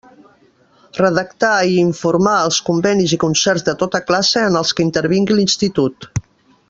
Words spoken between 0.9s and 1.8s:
Redactar i